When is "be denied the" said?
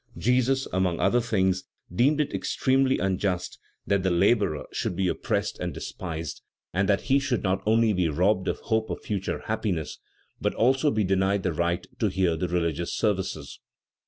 10.89-11.53